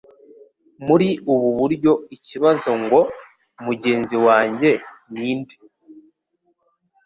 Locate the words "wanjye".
4.25-4.69